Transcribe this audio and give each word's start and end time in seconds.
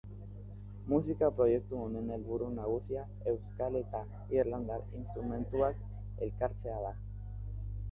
Musika 0.93 1.27
proiektu 1.39 1.77
honen 1.81 2.09
helburu 2.15 2.47
nagusia 2.55 3.03
euskal 3.33 3.79
eta 3.83 4.01
irlandar 4.39 4.89
instrumentuak 5.03 5.87
elkartzea 6.29 6.83
da. 6.91 6.99